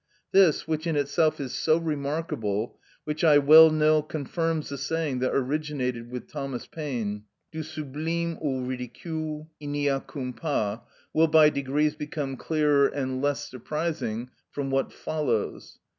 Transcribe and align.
This, 0.31 0.67
which 0.67 0.87
in 0.87 0.95
itself 0.95 1.39
is 1.39 1.53
so 1.53 1.77
remarkable 1.77 2.79
(which 3.03 3.23
I 3.23 3.37
well 3.37 3.69
know 3.69 4.01
confirms 4.01 4.69
the 4.69 4.77
saying 4.79 5.19
that 5.19 5.29
originated 5.31 6.09
with 6.09 6.27
Thomas 6.27 6.65
Paine, 6.65 7.25
Du 7.51 7.61
sublime 7.61 8.39
au 8.41 8.61
ridicule 8.61 9.51
il 9.59 9.69
n'y 9.69 9.87
a 9.87 9.99
qu'un 9.99 10.33
pas), 10.33 10.79
will 11.13 11.27
by 11.27 11.51
degrees 11.51 11.93
become 11.93 12.35
clearer 12.35 12.87
and 12.87 13.21
less 13.21 13.47
surprising 13.47 14.31
from 14.49 14.71
what 14.71 14.91
follows. 14.91 15.77